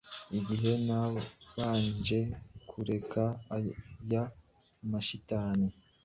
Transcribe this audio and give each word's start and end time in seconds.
Igihe 0.39 0.71
nabanje 0.85 2.19
kureka 2.69 3.23
aya 3.55 4.23
mashitani, 4.91 5.67